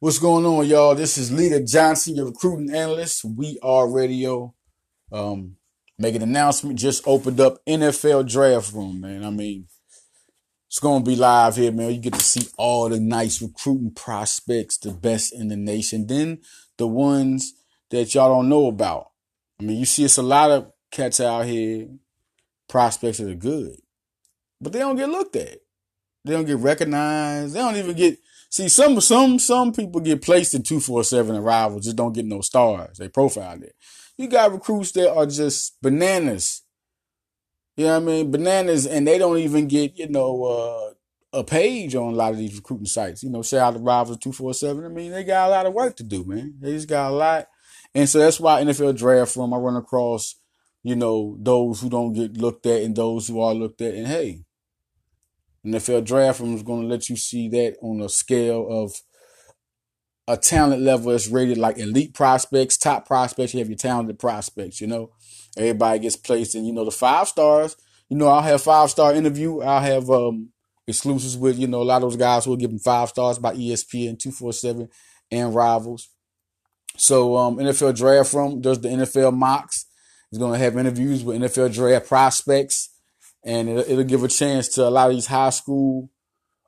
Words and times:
What's 0.00 0.20
going 0.20 0.46
on, 0.46 0.64
y'all? 0.68 0.94
This 0.94 1.18
is 1.18 1.32
Leader 1.32 1.60
Johnson, 1.60 2.14
your 2.14 2.26
recruiting 2.26 2.72
analyst. 2.72 3.24
We 3.24 3.58
are 3.64 3.90
radio. 3.90 4.54
Um, 5.10 5.56
make 5.98 6.14
an 6.14 6.22
announcement. 6.22 6.78
Just 6.78 7.02
opened 7.04 7.40
up 7.40 7.58
NFL 7.66 8.30
draft 8.30 8.72
room, 8.72 9.00
man. 9.00 9.24
I 9.24 9.30
mean, 9.30 9.66
it's 10.68 10.78
gonna 10.78 11.04
be 11.04 11.16
live 11.16 11.56
here, 11.56 11.72
man. 11.72 11.92
You 11.92 12.00
get 12.00 12.14
to 12.14 12.20
see 12.20 12.46
all 12.56 12.88
the 12.88 13.00
nice 13.00 13.42
recruiting 13.42 13.90
prospects, 13.90 14.78
the 14.78 14.92
best 14.92 15.34
in 15.34 15.48
the 15.48 15.56
nation. 15.56 16.06
Then 16.06 16.42
the 16.76 16.86
ones 16.86 17.54
that 17.90 18.14
y'all 18.14 18.32
don't 18.32 18.48
know 18.48 18.68
about. 18.68 19.10
I 19.58 19.64
mean, 19.64 19.78
you 19.78 19.84
see, 19.84 20.04
it's 20.04 20.16
a 20.16 20.22
lot 20.22 20.52
of 20.52 20.70
cats 20.92 21.18
out 21.18 21.46
here, 21.46 21.88
prospects 22.68 23.18
that 23.18 23.32
are 23.32 23.34
good, 23.34 23.80
but 24.60 24.72
they 24.72 24.78
don't 24.78 24.94
get 24.94 25.08
looked 25.08 25.34
at. 25.34 25.58
They 26.24 26.34
don't 26.34 26.46
get 26.46 26.58
recognized. 26.58 27.54
They 27.54 27.58
don't 27.58 27.74
even 27.74 27.96
get 27.96 28.20
See, 28.50 28.68
some 28.68 29.00
some 29.00 29.38
some 29.38 29.72
people 29.72 30.00
get 30.00 30.22
placed 30.22 30.54
in 30.54 30.62
two 30.62 30.80
four 30.80 31.04
seven 31.04 31.36
arrivals, 31.36 31.84
just 31.84 31.96
don't 31.96 32.14
get 32.14 32.24
no 32.24 32.40
stars. 32.40 32.98
They 32.98 33.08
profile 33.08 33.62
it. 33.62 33.74
You 34.16 34.26
got 34.26 34.52
recruits 34.52 34.92
that 34.92 35.12
are 35.12 35.26
just 35.26 35.80
bananas. 35.82 36.62
You 37.76 37.84
know 37.84 38.00
what 38.00 38.02
I 38.02 38.06
mean? 38.06 38.30
Bananas, 38.30 38.86
and 38.86 39.06
they 39.06 39.18
don't 39.18 39.38
even 39.38 39.68
get 39.68 39.98
you 39.98 40.08
know 40.08 40.44
uh, 40.44 41.38
a 41.38 41.44
page 41.44 41.94
on 41.94 42.14
a 42.14 42.16
lot 42.16 42.32
of 42.32 42.38
these 42.38 42.56
recruiting 42.56 42.86
sites. 42.86 43.22
You 43.22 43.30
know, 43.30 43.42
shout 43.42 43.60
out 43.60 43.78
to 43.78 43.84
Rivals 43.84 44.18
two 44.18 44.32
four 44.32 44.54
seven. 44.54 44.84
I 44.84 44.88
mean, 44.88 45.12
they 45.12 45.24
got 45.24 45.48
a 45.48 45.50
lot 45.50 45.66
of 45.66 45.74
work 45.74 45.96
to 45.96 46.02
do, 46.02 46.24
man. 46.24 46.54
They 46.58 46.72
just 46.72 46.88
got 46.88 47.12
a 47.12 47.14
lot, 47.14 47.48
and 47.94 48.08
so 48.08 48.18
that's 48.18 48.40
why 48.40 48.62
NFL 48.62 48.96
draft 48.96 49.36
room. 49.36 49.52
I 49.52 49.58
run 49.58 49.76
across 49.76 50.36
you 50.82 50.96
know 50.96 51.36
those 51.40 51.80
who 51.80 51.90
don't 51.90 52.14
get 52.14 52.36
looked 52.36 52.64
at 52.66 52.82
and 52.82 52.96
those 52.96 53.28
who 53.28 53.40
are 53.40 53.54
looked 53.54 53.82
at, 53.82 53.94
and 53.94 54.06
hey, 54.06 54.44
NFL 55.68 56.04
draft 56.04 56.40
room 56.40 56.54
is 56.54 56.62
going 56.62 56.82
to 56.82 56.88
let 56.88 57.08
you 57.08 57.16
see 57.16 57.48
that 57.50 57.76
on 57.82 58.00
a 58.00 58.08
scale 58.08 58.66
of 58.68 58.92
a 60.28 60.36
talent 60.36 60.82
level 60.82 61.10
that's 61.10 61.28
rated 61.28 61.56
like 61.56 61.78
elite 61.78 62.14
prospects, 62.14 62.76
top 62.76 63.06
prospects. 63.06 63.54
You 63.54 63.60
have 63.60 63.68
your 63.68 63.78
talented 63.78 64.18
prospects, 64.18 64.80
you 64.80 64.86
know. 64.86 65.10
Everybody 65.56 66.00
gets 66.00 66.16
placed 66.16 66.54
in, 66.54 66.66
you 66.66 66.72
know, 66.72 66.84
the 66.84 66.90
five 66.90 67.28
stars. 67.28 67.76
You 68.10 68.16
know, 68.16 68.28
I'll 68.28 68.42
have 68.42 68.62
five 68.62 68.90
star 68.90 69.14
interview. 69.14 69.60
I'll 69.60 69.80
have 69.80 70.10
um 70.10 70.50
exclusives 70.86 71.36
with, 71.36 71.58
you 71.58 71.66
know, 71.66 71.82
a 71.82 71.84
lot 71.84 71.96
of 71.96 72.10
those 72.10 72.16
guys 72.16 72.44
who 72.44 72.50
will 72.50 72.58
give 72.58 72.70
them 72.70 72.78
five 72.78 73.08
stars 73.08 73.38
by 73.38 73.54
ESPN, 73.54 74.18
247 74.18 74.88
and 75.30 75.54
rivals. 75.54 76.10
So 76.96 77.36
um 77.36 77.56
NFL 77.56 77.96
draft 77.96 78.32
room 78.34 78.60
does 78.60 78.80
the 78.80 78.88
NFL 78.88 79.34
mocks. 79.34 79.86
He's 80.30 80.38
gonna 80.38 80.58
have 80.58 80.76
interviews 80.76 81.24
with 81.24 81.40
NFL 81.40 81.72
draft 81.72 82.06
prospects 82.06 82.90
and 83.44 83.68
it'll, 83.68 83.90
it'll, 83.90 84.04
give 84.04 84.24
a 84.24 84.28
chance 84.28 84.68
to 84.68 84.86
a 84.86 84.90
lot 84.90 85.10
of 85.10 85.16
these 85.16 85.26
high 85.26 85.50
school 85.50 86.10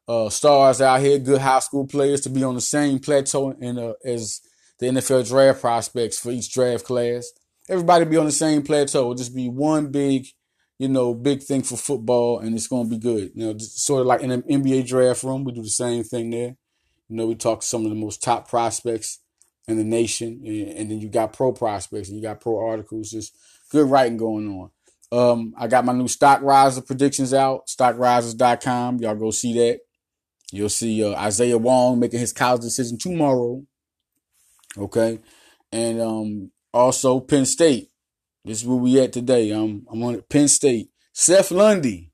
uh, 0.09 0.29
stars 0.29 0.81
out 0.81 1.01
here, 1.01 1.19
good 1.19 1.41
high 1.41 1.61
school 1.61 1.87
players, 1.87 2.21
to 2.23 2.31
be 2.31 2.43
on 2.43 2.55
the 2.55 2.61
same 2.61 2.99
plateau 2.99 3.51
in, 3.51 3.79
uh, 3.79 3.93
as 4.05 4.41
the 4.81 4.87
NFL 4.87 5.29
draft 5.29 5.61
prospects 5.61 6.19
for 6.19 6.31
each 6.31 6.53
draft 6.53 6.85
class. 6.85 7.31
Everybody 7.69 8.07
be 8.07 8.17
on 8.17 8.27
the 8.27 8.33
same 8.33 8.63
plateau. 8.63 9.01
It'll 9.01 9.15
just 9.15 9.35
be 9.35 9.49
one 9.49 9.93
big, 9.93 10.27
you 10.79 10.89
know, 10.89 11.15
big 11.15 11.43
thing 11.43 11.63
for 11.63 11.77
football, 11.77 12.41
and 12.41 12.57
it's 12.57 12.67
going 12.67 12.89
to 12.89 12.91
be 12.91 12.99
good. 12.99 13.31
You 13.35 13.47
know, 13.47 13.59
sort 13.59 14.01
of 14.01 14.07
like 14.07 14.23
in 14.23 14.33
an 14.33 14.43
NBA 14.43 14.89
draft 14.89 15.23
room, 15.23 15.45
we 15.45 15.53
do 15.53 15.63
the 15.63 15.69
same 15.69 16.03
thing 16.03 16.31
there. 16.31 16.57
You 17.09 17.17
know, 17.17 17.27
we 17.27 17.35
talk 17.35 17.61
to 17.61 17.67
some 17.67 17.85
of 17.85 17.91
the 17.91 17.97
most 17.97 18.23
top 18.23 18.49
prospects 18.49 19.21
in 19.69 19.77
the 19.77 19.85
nation, 19.85 20.43
and, 20.45 20.69
and 20.71 20.91
then 20.91 21.01
you 21.01 21.09
got 21.09 21.33
pro 21.33 21.53
prospects, 21.53 22.09
and 22.09 22.17
you 22.17 22.23
got 22.23 22.41
pro 22.41 22.59
articles. 22.67 23.11
Just 23.11 23.37
good 23.71 23.89
writing 23.89 24.17
going 24.17 24.49
on. 24.49 24.71
Um, 25.13 25.55
I 25.57 25.67
got 25.67 25.85
my 25.85 25.93
new 25.93 26.09
stock 26.09 26.43
riser 26.43 26.83
predictions 26.83 27.35
out, 27.35 27.67
stockrisers.com. 27.67 28.99
Y'all 28.99 29.17
go 29.17 29.31
see 29.31 29.55
that. 29.55 29.81
You'll 30.53 30.69
see 30.69 31.05
uh, 31.05 31.15
Isaiah 31.15 31.59
Wong 31.59 31.99
making 31.99 32.21
his 32.21 32.33
college 32.33 32.63
decision 32.63 32.99
tomorrow. 32.99 33.63
Okay. 34.77 35.19
And 35.73 36.01
um, 36.01 36.51
also 36.73 37.21
Penn 37.21 37.47
State. 37.47 37.91
This 38.45 38.63
is 38.63 38.67
where 38.67 38.77
we 38.77 39.01
at 39.01 39.13
today. 39.13 39.53
Um, 39.53 39.87
I'm 39.91 40.03
on 40.03 40.23
Penn 40.29 40.49
State. 40.49 40.91
Seth 41.13 41.51
Lundy. 41.51 42.13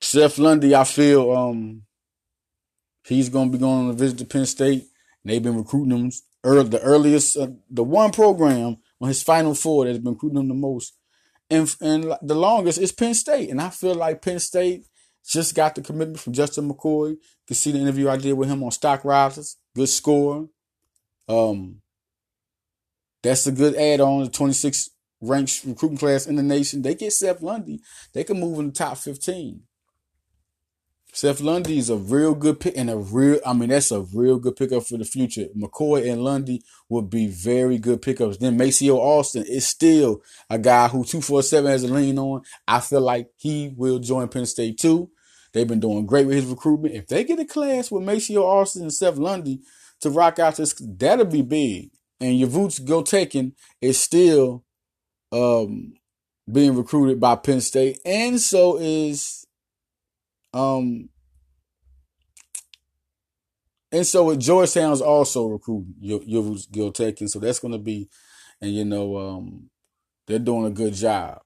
Seth 0.00 0.38
Lundy, 0.38 0.74
I 0.74 0.84
feel 0.84 1.30
um 1.30 1.82
he's 3.04 3.28
gonna 3.28 3.50
be 3.50 3.58
going 3.58 3.86
on 3.86 3.90
a 3.90 3.94
visit 3.94 4.18
to 4.18 4.24
Penn 4.24 4.46
State. 4.46 4.86
And 5.22 5.32
they've 5.32 5.42
been 5.42 5.56
recruiting 5.56 5.96
him 5.96 6.12
early, 6.44 6.68
the 6.68 6.80
earliest, 6.80 7.36
uh, 7.36 7.48
the 7.68 7.84
one 7.84 8.10
program 8.10 8.78
on 9.00 9.08
his 9.08 9.22
final 9.22 9.54
four 9.54 9.84
that's 9.84 9.98
been 9.98 10.12
recruiting 10.12 10.40
him 10.40 10.48
the 10.48 10.54
most. 10.54 10.96
And, 11.48 11.74
and 11.80 12.14
the 12.22 12.34
longest 12.34 12.78
is 12.78 12.92
Penn 12.92 13.14
State. 13.14 13.50
And 13.50 13.60
I 13.60 13.70
feel 13.70 13.94
like 13.94 14.22
Penn 14.22 14.38
State 14.38 14.86
just 15.26 15.54
got 15.54 15.74
the 15.74 15.82
commitment 15.82 16.20
from 16.20 16.32
Justin 16.32 16.70
McCoy. 16.70 17.10
You 17.10 17.18
can 17.46 17.56
see 17.56 17.72
the 17.72 17.78
interview 17.78 18.08
I 18.08 18.16
did 18.16 18.34
with 18.34 18.48
him 18.48 18.62
on 18.62 18.70
Stock 18.70 19.04
Risers. 19.04 19.56
Good 19.74 19.88
score. 19.88 20.48
Um, 21.28 21.82
that's 23.22 23.46
a 23.46 23.52
good 23.52 23.74
add 23.76 24.00
on 24.00 24.24
the 24.24 24.30
26 24.30 24.90
ranked 25.20 25.62
recruiting 25.64 25.98
class 25.98 26.26
in 26.26 26.36
the 26.36 26.42
nation. 26.42 26.82
They 26.82 26.94
get 26.94 27.12
Seth 27.12 27.42
Lundy. 27.42 27.80
They 28.14 28.24
can 28.24 28.40
move 28.40 28.58
in 28.58 28.66
the 28.66 28.72
top 28.72 28.98
15. 28.98 29.62
Seth 31.12 31.40
Lundy 31.40 31.78
is 31.78 31.90
a 31.90 31.96
real 31.96 32.34
good 32.34 32.60
pick 32.60 32.76
and 32.76 32.88
a 32.88 32.96
real, 32.96 33.40
I 33.44 33.52
mean, 33.52 33.70
that's 33.70 33.90
a 33.90 34.00
real 34.00 34.38
good 34.38 34.56
pickup 34.56 34.84
for 34.84 34.96
the 34.96 35.04
future. 35.04 35.46
McCoy 35.56 36.10
and 36.10 36.22
Lundy 36.22 36.62
would 36.88 37.10
be 37.10 37.26
very 37.26 37.78
good 37.78 38.00
pickups. 38.02 38.36
Then 38.38 38.56
Maceo 38.56 38.96
Austin 38.96 39.44
is 39.46 39.66
still 39.66 40.22
a 40.48 40.58
guy 40.58 40.88
who 40.88 41.04
247 41.04 41.70
has 41.70 41.82
a 41.82 41.88
lean 41.92 42.18
on. 42.18 42.42
I 42.66 42.80
feel 42.80 43.00
like 43.00 43.30
he 43.36 43.72
will 43.76 43.98
join 43.98 44.28
Penn 44.28 44.46
State 44.46 44.78
too. 44.78 45.10
They've 45.52 45.66
been 45.66 45.80
doing 45.80 46.06
great 46.06 46.26
with 46.26 46.36
his 46.36 46.46
recruitment. 46.46 46.94
If 46.94 47.08
they 47.08 47.24
get 47.24 47.40
a 47.40 47.44
class 47.44 47.90
with 47.90 48.04
Maceo 48.04 48.44
Austin 48.44 48.82
and 48.82 48.92
Seth 48.92 49.16
Lundy 49.16 49.60
to 50.00 50.10
rock 50.10 50.38
out 50.38 50.56
this, 50.56 50.74
that'll 50.74 51.26
be 51.26 51.42
big. 51.42 51.90
And 52.20 52.38
Yavuz 52.38 52.80
Gultekin 52.80 53.52
is 53.80 54.00
still 54.00 54.64
um, 55.32 55.94
being 56.50 56.76
recruited 56.76 57.18
by 57.18 57.36
Penn 57.36 57.60
State. 57.60 57.98
And 58.04 58.40
so 58.40 58.78
is 58.78 59.39
um, 60.52 61.08
and 63.92 64.06
so 64.06 64.24
with 64.24 64.40
Georgetown's 64.40 65.00
also 65.00 65.46
recruiting 65.48 65.94
Gil 66.72 66.92
Tech, 66.92 67.20
and 67.20 67.30
so 67.30 67.38
that's 67.38 67.58
going 67.58 67.72
to 67.72 67.78
be, 67.78 68.08
and 68.60 68.72
you 68.72 68.84
know, 68.84 69.16
um, 69.16 69.70
they're 70.26 70.38
doing 70.38 70.66
a 70.66 70.70
good 70.70 70.94
job. 70.94 71.40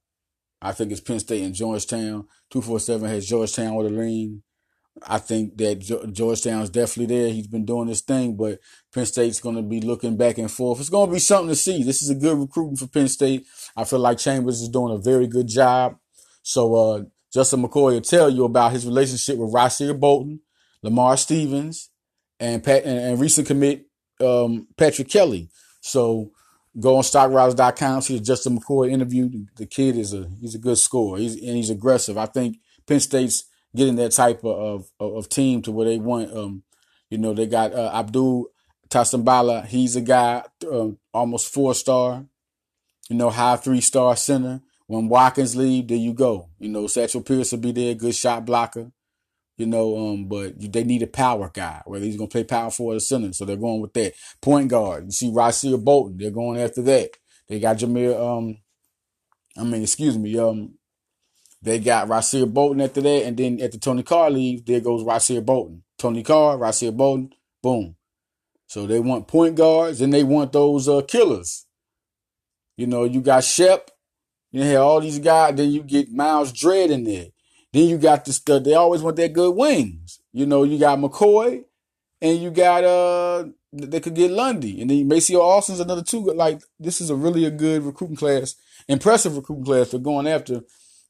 I 0.60 0.72
think 0.72 0.92
it's 0.92 1.00
Penn 1.00 1.20
State 1.20 1.42
and 1.42 1.54
Georgetown. 1.54 2.26
Two 2.50 2.62
four 2.62 2.80
seven 2.80 3.08
has 3.08 3.26
Georgetown 3.26 3.74
with 3.74 3.86
a 3.86 3.90
lean. 3.90 4.42
I 5.06 5.18
think 5.18 5.56
that 5.58 5.80
Georgetown's 6.12 6.70
definitely 6.70 7.16
there. 7.16 7.28
He's 7.28 7.48
been 7.48 7.64
doing 7.64 7.88
this 7.88 8.00
thing, 8.00 8.36
but 8.36 8.60
Penn 8.92 9.06
State's 9.06 9.40
going 9.40 9.56
to 9.56 9.62
be 9.62 9.80
looking 9.80 10.16
back 10.16 10.38
and 10.38 10.50
forth. 10.50 10.78
It's 10.78 10.88
going 10.88 11.08
to 11.08 11.12
be 11.12 11.18
something 11.18 11.48
to 11.48 11.56
see. 11.56 11.82
This 11.82 12.00
is 12.02 12.10
a 12.10 12.14
good 12.14 12.38
recruiting 12.38 12.76
for 12.76 12.86
Penn 12.86 13.08
State. 13.08 13.44
I 13.76 13.84
feel 13.84 13.98
like 13.98 14.18
Chambers 14.18 14.62
is 14.62 14.68
doing 14.68 14.94
a 14.94 14.98
very 14.98 15.26
good 15.26 15.48
job. 15.48 15.96
So, 16.42 16.74
uh, 16.74 17.02
Justin 17.34 17.62
McCoy 17.62 17.94
will 17.94 18.00
tell 18.00 18.30
you 18.30 18.44
about 18.44 18.70
his 18.70 18.86
relationship 18.86 19.36
with 19.36 19.52
Rasir 19.52 19.98
Bolton, 19.98 20.40
Lamar 20.82 21.16
Stevens, 21.16 21.90
and 22.38 22.62
Pat, 22.62 22.84
and, 22.84 22.98
and 22.98 23.20
recent 23.20 23.48
commit 23.48 23.86
um, 24.20 24.68
Patrick 24.76 25.08
Kelly. 25.08 25.50
So 25.80 26.30
go 26.78 26.96
on 26.96 27.02
stockrisers.com, 27.02 28.02
see 28.02 28.18
the 28.18 28.24
Justin 28.24 28.58
McCoy 28.58 28.90
interview. 28.92 29.46
The 29.56 29.66
kid 29.66 29.96
is 29.96 30.14
a 30.14 30.30
he's 30.40 30.54
a 30.54 30.58
good 30.58 30.78
scorer. 30.78 31.18
He's 31.18 31.34
and 31.34 31.56
he's 31.56 31.70
aggressive. 31.70 32.16
I 32.16 32.26
think 32.26 32.58
Penn 32.86 33.00
State's 33.00 33.44
getting 33.74 33.96
that 33.96 34.12
type 34.12 34.44
of 34.44 34.88
of, 35.00 35.16
of 35.16 35.28
team 35.28 35.60
to 35.62 35.72
where 35.72 35.88
they 35.88 35.98
want. 35.98 36.32
Um, 36.32 36.62
you 37.10 37.18
know, 37.18 37.34
they 37.34 37.46
got 37.46 37.72
uh, 37.74 37.90
Abdul 37.92 38.46
Tasambala. 38.90 39.66
He's 39.66 39.96
a 39.96 40.00
guy 40.00 40.44
um, 40.70 40.98
almost 41.12 41.52
four 41.52 41.74
star. 41.74 42.26
You 43.10 43.16
know, 43.16 43.30
high 43.30 43.56
three 43.56 43.80
star 43.80 44.16
center. 44.16 44.62
When 44.86 45.08
Watkins 45.08 45.56
leave, 45.56 45.88
there 45.88 45.96
you 45.96 46.12
go. 46.12 46.50
You 46.58 46.68
know, 46.68 46.86
Satchel 46.86 47.22
Pierce 47.22 47.52
will 47.52 47.58
be 47.58 47.72
there, 47.72 47.94
good 47.94 48.14
shot 48.14 48.44
blocker. 48.44 48.90
You 49.56 49.66
know, 49.66 50.08
um, 50.08 50.26
but 50.26 50.54
they 50.72 50.82
need 50.82 51.02
a 51.02 51.06
power 51.06 51.50
guy, 51.52 51.80
whether 51.86 52.04
he's 52.04 52.16
gonna 52.16 52.28
play 52.28 52.44
power 52.44 52.70
forward 52.70 52.96
or 52.96 53.00
center. 53.00 53.32
So 53.32 53.44
they're 53.44 53.56
going 53.56 53.80
with 53.80 53.92
that. 53.94 54.14
Point 54.42 54.68
guard. 54.68 55.04
You 55.06 55.12
see 55.12 55.30
Rasir 55.30 55.82
Bolton, 55.82 56.16
they're 56.18 56.30
going 56.30 56.60
after 56.60 56.82
that. 56.82 57.10
They 57.48 57.60
got 57.60 57.76
Jameer, 57.76 58.18
um, 58.18 58.58
I 59.56 59.62
mean, 59.62 59.82
excuse 59.82 60.18
me, 60.18 60.36
um, 60.38 60.74
they 61.62 61.78
got 61.78 62.08
Rasir 62.08 62.52
Bolton 62.52 62.80
after 62.80 63.00
that, 63.00 63.24
and 63.24 63.36
then 63.36 63.56
the 63.56 63.78
Tony 63.78 64.02
Carr 64.02 64.30
leave, 64.30 64.66
there 64.66 64.80
goes 64.80 65.04
Rasir 65.04 65.44
Bolton. 65.44 65.84
Tony 65.98 66.22
Carr, 66.22 66.58
Rasir 66.58 66.94
Bolton, 66.94 67.30
boom. 67.62 67.96
So 68.66 68.86
they 68.86 68.98
want 68.98 69.28
point 69.28 69.54
guards 69.54 70.00
and 70.00 70.12
they 70.12 70.24
want 70.24 70.52
those 70.52 70.88
uh, 70.88 71.02
killers. 71.06 71.66
You 72.76 72.86
know, 72.86 73.04
you 73.04 73.20
got 73.20 73.44
Shep, 73.44 73.90
you 74.54 74.62
have 74.62 74.82
all 74.82 75.00
these 75.00 75.18
guys, 75.18 75.56
then 75.56 75.72
you 75.72 75.82
get 75.82 76.12
Myles 76.12 76.52
Dread 76.52 76.90
in 76.90 77.02
there. 77.02 77.26
Then 77.72 77.88
you 77.88 77.98
got 77.98 78.24
the 78.24 78.32
stuff. 78.32 78.62
They 78.62 78.74
always 78.74 79.02
want 79.02 79.16
their 79.16 79.28
good 79.28 79.56
wings. 79.56 80.20
You 80.32 80.46
know, 80.46 80.62
you 80.62 80.78
got 80.78 81.00
McCoy, 81.00 81.64
and 82.22 82.38
you 82.38 82.52
got 82.52 82.84
uh, 82.84 83.46
they 83.72 83.98
could 83.98 84.14
get 84.14 84.30
Lundy, 84.30 84.80
and 84.80 84.88
then 84.88 85.08
Maceo 85.08 85.40
Austin's 85.40 85.80
another 85.80 86.04
two. 86.04 86.20
Like 86.20 86.62
this 86.78 87.00
is 87.00 87.10
a 87.10 87.16
really 87.16 87.44
a 87.44 87.50
good 87.50 87.82
recruiting 87.82 88.16
class, 88.16 88.54
impressive 88.86 89.36
recruiting 89.36 89.64
class 89.64 89.90
for 89.90 89.98
going 89.98 90.28
after 90.28 90.60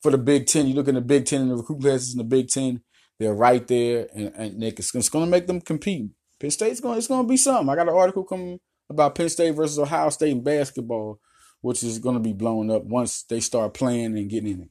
for 0.00 0.10
the 0.10 0.16
Big 0.16 0.46
Ten. 0.46 0.66
You 0.66 0.74
look 0.74 0.88
in 0.88 0.94
the 0.94 1.02
Big 1.02 1.26
Ten 1.26 1.42
and 1.42 1.50
the 1.50 1.56
recruiting 1.56 1.82
classes 1.82 2.14
in 2.14 2.18
the 2.18 2.24
Big 2.24 2.48
Ten, 2.48 2.80
they're 3.18 3.34
right 3.34 3.66
there, 3.68 4.08
and, 4.14 4.32
and 4.34 4.64
it's 4.64 4.90
going 4.90 5.26
to 5.26 5.30
make 5.30 5.46
them 5.46 5.60
compete. 5.60 6.10
Penn 6.40 6.50
State's 6.50 6.80
going. 6.80 6.96
It's 6.96 7.08
going 7.08 7.24
to 7.24 7.28
be 7.28 7.36
something. 7.36 7.68
I 7.68 7.76
got 7.76 7.88
an 7.88 7.94
article 7.94 8.24
coming 8.24 8.58
about 8.88 9.14
Penn 9.14 9.28
State 9.28 9.54
versus 9.54 9.78
Ohio 9.78 10.08
State 10.08 10.32
in 10.32 10.42
basketball, 10.42 11.20
which 11.64 11.82
is 11.82 11.98
going 11.98 12.14
to 12.14 12.20
be 12.20 12.34
blown 12.34 12.70
up 12.70 12.84
once 12.84 13.22
they 13.22 13.40
start 13.40 13.72
playing 13.72 14.18
and 14.18 14.28
getting 14.28 14.52
in 14.52 14.60
it. 14.60 14.68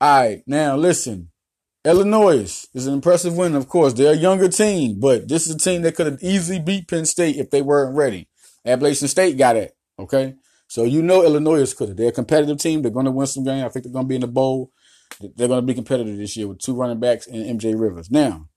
All 0.00 0.20
right, 0.20 0.42
now 0.48 0.76
listen. 0.76 1.30
Illinois 1.84 2.66
is 2.74 2.86
an 2.86 2.94
impressive 2.94 3.36
win, 3.36 3.54
of 3.54 3.68
course. 3.68 3.92
They're 3.92 4.14
a 4.14 4.16
younger 4.16 4.48
team, 4.48 4.98
but 4.98 5.28
this 5.28 5.46
is 5.46 5.54
a 5.54 5.58
team 5.58 5.82
that 5.82 5.94
could 5.94 6.06
have 6.06 6.22
easily 6.22 6.58
beat 6.58 6.88
Penn 6.88 7.04
State 7.04 7.36
if 7.36 7.50
they 7.50 7.62
weren't 7.62 7.94
ready. 7.94 8.28
Appalachian 8.66 9.06
State 9.06 9.38
got 9.38 9.54
it. 9.54 9.76
Okay. 9.98 10.34
So 10.66 10.82
you 10.82 11.02
know 11.02 11.22
Illinois 11.22 11.72
could 11.72 11.90
have. 11.90 11.96
They're 11.96 12.08
a 12.08 12.12
competitive 12.12 12.58
team. 12.58 12.82
They're 12.82 12.90
going 12.90 13.04
to 13.04 13.12
win 13.12 13.28
some 13.28 13.44
games. 13.44 13.62
I 13.62 13.68
think 13.68 13.84
they're 13.84 13.92
going 13.92 14.06
to 14.06 14.08
be 14.08 14.16
in 14.16 14.22
the 14.22 14.26
bowl. 14.26 14.72
They're 15.36 15.46
going 15.46 15.60
to 15.60 15.66
be 15.66 15.74
competitive 15.74 16.16
this 16.16 16.36
year 16.36 16.48
with 16.48 16.58
two 16.58 16.74
running 16.74 16.98
backs 16.98 17.28
and 17.28 17.60
MJ 17.60 17.78
Rivers. 17.78 18.10
Now, 18.10 18.48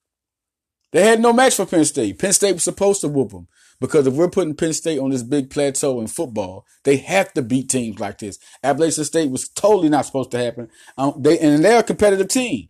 they 0.93 1.05
had 1.05 1.19
no 1.19 1.31
match 1.31 1.55
for 1.55 1.67
Penn 1.67 1.85
State. 1.85 2.17
Penn 2.17 2.33
State 2.33 2.53
was 2.53 2.63
supposed 2.63 3.01
to 3.01 3.07
whoop 3.07 3.29
them 3.29 3.47
because 3.79 4.07
if 4.07 4.13
we're 4.13 4.29
putting 4.29 4.55
Penn 4.55 4.73
State 4.73 4.99
on 4.99 5.11
this 5.11 5.23
big 5.23 5.49
plateau 5.49 5.99
in 5.99 6.07
football, 6.07 6.65
they 6.83 6.97
have 6.97 7.33
to 7.33 7.41
beat 7.41 7.69
teams 7.69 7.99
like 7.99 8.17
this. 8.17 8.39
Appalachian 8.63 9.05
State 9.05 9.29
was 9.29 9.49
totally 9.49 9.89
not 9.89 10.05
supposed 10.05 10.31
to 10.31 10.39
happen. 10.39 10.69
Um, 10.97 11.13
they 11.17 11.37
and 11.39 11.63
they're 11.63 11.79
a 11.79 11.83
competitive 11.83 12.27
team, 12.27 12.69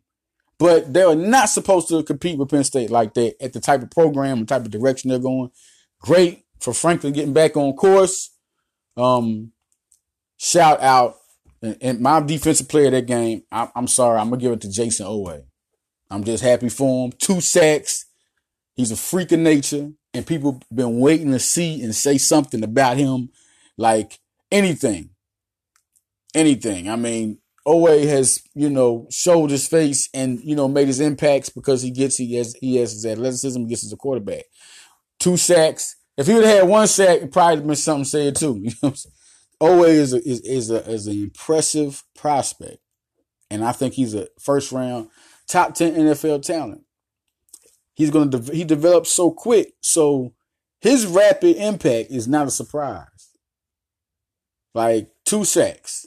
but 0.57 0.93
they 0.93 1.03
are 1.03 1.15
not 1.15 1.49
supposed 1.49 1.87
to 1.89 2.03
compete 2.03 2.37
with 2.37 2.49
Penn 2.49 2.63
State 2.63 2.89
like 2.89 3.13
that 3.13 3.41
at 3.41 3.53
the 3.53 3.59
type 3.59 3.81
of 3.81 3.91
program 3.91 4.39
and 4.39 4.47
type 4.47 4.65
of 4.65 4.71
direction 4.71 5.09
they're 5.09 5.19
going. 5.19 5.51
Great 5.99 6.45
for 6.59 6.73
Franklin 6.73 7.13
getting 7.13 7.33
back 7.33 7.55
on 7.55 7.73
course. 7.73 8.31
Um, 8.95 9.51
shout 10.37 10.81
out 10.81 11.17
and, 11.61 11.77
and 11.81 11.99
my 11.99 12.19
defensive 12.19 12.67
player 12.67 12.91
that 12.91 13.05
game. 13.05 13.43
I, 13.51 13.69
I'm 13.75 13.87
sorry, 13.87 14.19
I'm 14.19 14.29
gonna 14.29 14.41
give 14.41 14.51
it 14.51 14.61
to 14.61 14.67
Jayson 14.67 15.05
Oweh. 15.05 15.43
I'm 16.09 16.23
just 16.23 16.43
happy 16.43 16.69
for 16.69 17.05
him. 17.05 17.11
Two 17.17 17.41
sacks. 17.41 18.05
He's 18.75 18.91
a 18.91 18.95
freak 18.95 19.31
of 19.31 19.39
nature, 19.39 19.91
and 20.13 20.25
people 20.25 20.61
been 20.73 20.99
waiting 20.99 21.31
to 21.31 21.39
see 21.39 21.81
and 21.83 21.93
say 21.93 22.17
something 22.17 22.63
about 22.63 22.97
him, 22.97 23.29
like 23.77 24.19
anything, 24.51 25.11
anything. 26.33 26.89
I 26.89 26.95
mean, 26.95 27.39
Oweh 27.67 28.07
has 28.07 28.41
you 28.55 28.69
know 28.69 29.07
showed 29.09 29.49
his 29.49 29.67
face 29.67 30.09
and 30.13 30.39
you 30.41 30.55
know 30.55 30.67
made 30.67 30.87
his 30.87 31.01
impacts 31.01 31.49
because 31.49 31.81
he 31.81 31.91
gets 31.91 32.17
he 32.17 32.35
has 32.35 32.55
he 32.61 32.77
has 32.77 32.93
his 32.93 33.05
athleticism, 33.05 33.59
he 33.61 33.67
gets 33.67 33.85
as 33.85 33.93
a 33.93 33.97
quarterback. 33.97 34.45
Two 35.19 35.35
sacks. 35.35 35.95
If 36.17 36.27
he 36.27 36.33
would 36.33 36.45
have 36.45 36.59
had 36.59 36.67
one 36.67 36.87
sack, 36.87 37.21
it 37.21 37.31
probably 37.31 37.63
been 37.63 37.75
something 37.75 38.05
said 38.05 38.35
too. 38.35 38.55
You 38.63 38.71
know? 38.81 38.93
Oweh 39.61 39.89
is 39.89 40.13
a, 40.13 40.17
is 40.27 40.39
is 40.41 40.71
a 40.71 40.89
is 40.89 41.07
an 41.07 41.13
impressive 41.13 42.03
prospect, 42.15 42.77
and 43.49 43.63
I 43.63 43.71
think 43.71 43.95
he's 43.95 44.13
a 44.13 44.27
first 44.39 44.71
round 44.71 45.09
top 45.47 45.73
ten 45.73 45.95
NFL 45.95 46.43
talent. 46.43 46.83
He's 47.97 48.11
gonna 48.11 48.29
de- 48.29 48.55
he 48.55 48.63
develops 48.63 49.11
so 49.11 49.31
quick, 49.31 49.73
so 49.81 50.31
his 50.81 51.07
rapid 51.07 51.55
impact 51.57 52.11
is 52.11 52.27
not 52.27 52.45
a 52.45 52.51
surprise. 52.51 53.31
Like 54.75 55.09
two 55.25 55.43
sacks, 55.43 56.05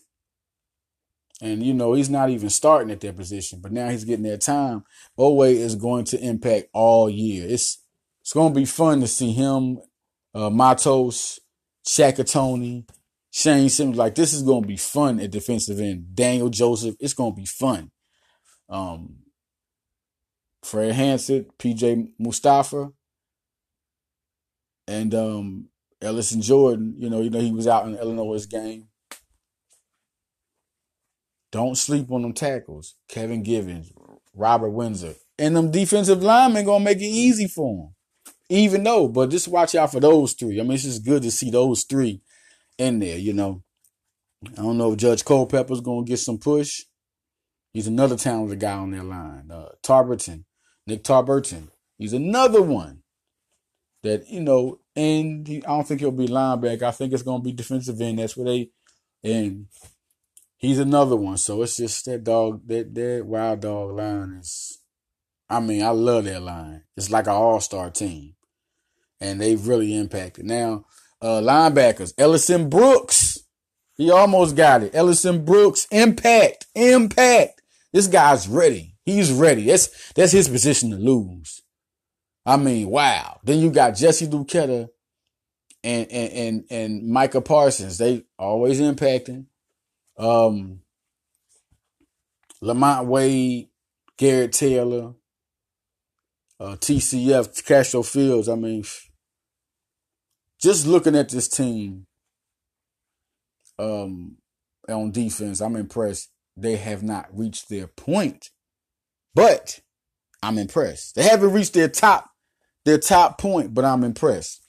and 1.43 1.65
you 1.65 1.75
know 1.75 1.95
he's 1.95 2.09
not 2.09 2.31
even 2.31 2.49
starting 2.49 2.93
at 2.93 3.01
that 3.01 3.17
position, 3.17 3.59
but 3.61 3.73
now 3.73 3.89
he's 3.89 4.05
getting 4.05 4.23
that 4.27 4.41
time. 4.41 4.85
Oweh 5.19 5.53
is 5.53 5.75
going 5.75 6.05
to 6.05 6.21
impact 6.25 6.69
all 6.73 7.11
year. 7.11 7.45
It's 7.49 7.83
it's 8.21 8.33
gonna 8.33 8.55
be 8.55 8.67
fun 8.67 9.01
to 9.01 9.09
see 9.09 9.33
him, 9.33 9.81
uh, 10.33 10.49
Matos, 10.49 11.41
Shaka 11.85 12.23
Toney, 12.23 12.87
Shane 13.33 13.69
Simmons, 13.69 13.99
like 13.99 14.15
this 14.15 14.33
is 14.33 14.45
gonna 14.45 14.65
be 14.65 14.77
fun 14.77 15.19
at 15.19 15.33
defensive 15.33 15.81
end. 15.81 16.15
Daniel 16.15 16.51
Joseph, 16.51 16.95
it's 17.01 17.15
gonna 17.15 17.35
be 17.35 17.47
fun. 17.47 17.91
Um, 18.69 19.17
Fred 20.63 20.93
Hansard, 20.93 21.47
PJ 21.59 22.11
Mustipher, 22.21 22.93
and 24.87 25.15
um, 25.15 25.69
Ellison 26.03 26.43
Jordan. 26.43 26.95
You 26.99 27.11
know, 27.11 27.21
you 27.21 27.31
know 27.31 27.41
he 27.41 27.53
was 27.53 27.67
out 27.67 27.87
in 27.87 27.97
Illinois 27.97 28.45
game. 28.47 28.89
Don't 31.53 31.77
sleep 31.77 32.11
on 32.13 32.23
them 32.23 32.33
tackles. 32.33 32.95
Kevin 33.09 33.43
Givens, 33.43 33.93
Robert 34.35 34.71
Windsor, 34.71 35.15
and 35.39 35.57
them 35.57 35.71
defensive 35.71 36.23
linemen 36.23 36.65
gonna 36.65 36.85
make 36.85 36.99
it 36.99 37.05
easy 37.05 37.49
for 37.49 37.77
them. 37.77 37.95
Even 38.49 38.83
though, 38.83 39.09
but 39.09 39.31
just 39.31 39.49
watch 39.49 39.75
out 39.75 39.93
for 39.93 40.01
those 40.01 40.33
three. 40.33 40.59
I 40.59 40.63
mean, 40.63 40.73
it's 40.73 40.83
just 40.83 41.05
good 41.05 41.23
to 41.23 41.31
see 41.31 41.51
those 41.51 41.85
three 41.85 42.21
in 42.79 42.99
there, 42.99 43.17
you 43.17 43.33
know. 43.33 43.63
I 44.45 44.63
don't 44.63 44.79
know 44.79 44.93
if 44.93 44.99
Judge 44.99 45.25
Culpepper's 45.25 45.81
to 45.81 46.05
get 46.05 46.19
some 46.19 46.39
push. 46.39 46.83
He's 47.73 47.87
another 47.87 48.17
talented 48.17 48.59
guy 48.59 48.73
on 48.73 48.91
their 48.91 49.05
line. 49.05 49.51
Uh, 49.51 49.69
Tarburton, 49.83 50.45
Nick 50.91 51.05
Tarburton. 51.05 51.69
He's 51.99 52.13
another 52.13 52.63
one 52.63 53.03
that, 54.03 54.29
you 54.29 54.41
know, 54.41 54.81
and 54.97 55.47
he, 55.47 55.65
I 55.65 55.69
don't 55.69 55.87
think 55.87 56.01
he'll 56.01 56.11
be 56.11 56.27
linebacker. 56.27 56.83
I 56.83 56.91
think 56.91 57.13
it's 57.13 57.23
going 57.23 57.41
to 57.41 57.45
be 57.45 57.53
defensive 57.53 58.01
end. 58.01 58.19
That's 58.19 58.37
where 58.37 58.47
they, 58.47 58.71
and 59.23 59.67
he's 60.57 60.79
another 60.79 61.17
one. 61.17 61.37
So 61.37 61.63
it's 61.63 61.77
just 61.77 62.05
that 62.07 62.25
dog, 62.25 62.67
that, 62.67 62.95
that 62.95 63.25
wild 63.25 63.61
dog 63.61 63.97
line 63.97 64.39
is, 64.41 64.79
I 65.49 65.61
mean, 65.61 65.83
I 65.83 65.91
love 65.91 66.25
that 66.25 66.43
line. 66.43 66.85
It's 66.97 67.11
like 67.11 67.27
an 67.27 67.33
all 67.33 67.61
star 67.61 67.91
team. 67.91 68.35
And 69.21 69.41
they've 69.41 69.67
really 69.67 69.97
impacted. 69.97 70.47
Now, 70.47 70.87
uh, 71.21 71.41
linebackers. 71.41 72.15
Ellison 72.17 72.71
Brooks. 72.71 73.39
He 73.97 74.11
almost 74.11 74.57
got 74.57 74.83
it. 74.83 74.95
Ellison 74.95 75.45
Brooks. 75.45 75.87
Impact. 75.91 76.67
Impact. 76.75 77.61
This 77.93 78.07
guy's 78.07 78.49
ready. 78.49 78.95
He's 79.05 79.33
ready. 79.33 79.65
That's 79.65 80.13
that's 80.13 80.33
his 80.33 80.49
position 80.49 80.91
to 80.91 80.97
lose. 80.97 81.63
I 82.47 82.57
mean, 82.57 82.89
wow. 82.89 83.41
Then 83.45 83.59
you 83.59 83.71
got 83.71 83.97
Jesse 83.97 84.27
Luketa 84.27 84.89
and 85.83 86.11
and 86.11 86.33
and, 86.33 86.65
and 86.71 87.09
Micah 87.09 87.41
Parsons. 87.41 87.99
They 87.99 88.25
always 88.39 88.81
impacting. 88.81 89.47
Um 90.19 90.81
Lamont 92.61 93.07
Wade, 93.07 93.69
Garrett 94.19 94.53
Taylor, 94.53 95.15
uh, 96.59 96.77
TCF, 96.77 97.65
Castro 97.65 98.03
Fields. 98.03 98.49
I 98.49 98.55
mean, 98.55 98.85
just 100.61 100.87
looking 100.87 101.17
at 101.17 101.31
this 101.31 101.49
team 101.49 102.07
um, 103.79 104.37
on 104.89 105.11
defense, 105.11 105.61
I'm 105.61 105.77
impressed. 105.77 106.31
They 106.57 106.77
have 106.77 107.03
not 107.03 107.29
reached 107.33 107.71
their 107.71 107.87
point, 107.87 108.51
but 109.35 109.81
I'm 110.43 110.59
impressed. 110.59 111.15
They 111.15 111.23
haven't 111.25 111.53
reached 111.53 111.75
their 111.75 111.89
top 111.89 112.31
their 112.85 112.99
top 112.99 113.39
point, 113.39 113.75
but 113.75 113.85
I'm 113.85 114.05
impressed. 114.05 114.63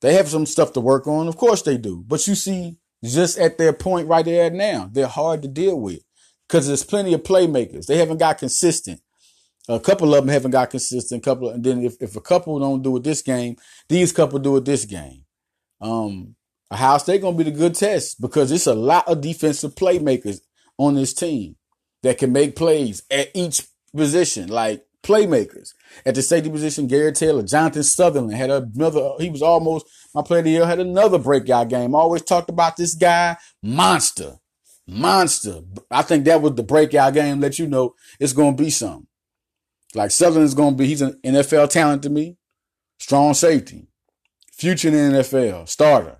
They 0.00 0.14
have 0.14 0.28
some 0.28 0.46
stuff 0.46 0.72
to 0.72 0.80
work 0.80 1.06
on, 1.06 1.28
of 1.28 1.36
course 1.36 1.62
they 1.62 1.76
do. 1.76 2.02
But 2.06 2.26
you 2.26 2.34
see, 2.34 2.78
just 3.04 3.38
at 3.38 3.58
their 3.58 3.72
point 3.72 4.08
right 4.08 4.24
there 4.24 4.50
now, 4.50 4.88
they're 4.90 5.06
hard 5.06 5.42
to 5.42 5.48
deal 5.48 5.78
with 5.78 6.00
because 6.48 6.66
there's 6.66 6.84
plenty 6.84 7.12
of 7.12 7.22
playmakers. 7.22 7.86
They 7.86 7.98
haven't 7.98 8.18
got 8.18 8.38
consistent. 8.38 9.00
A 9.68 9.78
couple 9.78 10.14
of 10.14 10.24
them 10.24 10.32
haven't 10.32 10.50
got 10.50 10.70
consistent. 10.70 11.22
Couple, 11.22 11.50
and 11.50 11.62
then 11.62 11.84
if, 11.84 11.96
if 12.00 12.16
a 12.16 12.20
couple 12.20 12.58
don't 12.58 12.82
do 12.82 12.96
it 12.96 13.04
this 13.04 13.22
game, 13.22 13.56
these 13.88 14.12
couple 14.12 14.38
do 14.38 14.56
it 14.56 14.64
this 14.64 14.86
game. 14.86 15.24
Um, 15.80 16.34
Ohio 16.72 16.98
State 16.98 17.20
gonna 17.20 17.36
be 17.36 17.44
the 17.44 17.50
good 17.50 17.74
test 17.74 18.20
because 18.20 18.50
it's 18.50 18.66
a 18.66 18.74
lot 18.74 19.06
of 19.06 19.20
defensive 19.20 19.74
playmakers 19.74 20.40
on 20.78 20.94
this 20.94 21.12
team 21.12 21.56
that 22.02 22.18
can 22.18 22.32
make 22.32 22.56
plays 22.56 23.02
at 23.10 23.30
each 23.34 23.66
position, 23.94 24.48
like 24.48 24.84
playmakers. 25.02 25.74
At 26.04 26.14
the 26.14 26.22
safety 26.22 26.50
position, 26.50 26.86
Garrett 26.86 27.16
Taylor, 27.16 27.42
Jonathan 27.42 27.82
Sutherland 27.82 28.34
had 28.34 28.50
another. 28.50 29.12
He 29.18 29.30
was 29.30 29.42
almost 29.42 29.86
my 30.14 30.22
player 30.22 30.40
of 30.40 30.44
the 30.44 30.50
year. 30.50 30.66
Had 30.66 30.78
another 30.78 31.18
breakout 31.18 31.68
game. 31.68 31.94
always 31.94 32.22
talked 32.22 32.50
about 32.50 32.76
this 32.76 32.94
guy, 32.94 33.36
monster, 33.62 34.36
monster. 34.86 35.60
I 35.90 36.02
think 36.02 36.24
that 36.24 36.42
was 36.42 36.54
the 36.54 36.62
breakout 36.62 37.14
game. 37.14 37.40
Let 37.40 37.58
you 37.58 37.66
know 37.66 37.94
it's 38.18 38.32
gonna 38.32 38.56
be 38.56 38.70
something. 38.70 39.06
Like 39.94 40.10
Sutherland's 40.10 40.54
gonna 40.54 40.76
be. 40.76 40.86
He's 40.86 41.02
an 41.02 41.18
NFL 41.24 41.70
talent 41.70 42.02
to 42.04 42.10
me. 42.10 42.36
Strong 42.98 43.34
safety. 43.34 43.86
Future 44.52 44.88
in 44.88 44.94
the 44.94 45.18
NFL, 45.20 45.66
starter. 45.68 46.18